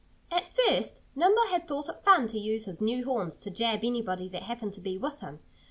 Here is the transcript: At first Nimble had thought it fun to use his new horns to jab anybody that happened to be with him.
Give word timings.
At 0.31 0.47
first 0.47 0.99
Nimble 1.15 1.45
had 1.51 1.67
thought 1.67 1.87
it 1.87 2.03
fun 2.03 2.25
to 2.29 2.39
use 2.39 2.65
his 2.65 2.81
new 2.81 3.05
horns 3.05 3.35
to 3.35 3.51
jab 3.51 3.81
anybody 3.83 4.27
that 4.29 4.41
happened 4.41 4.73
to 4.73 4.81
be 4.81 4.97
with 4.97 5.19
him. 5.19 5.41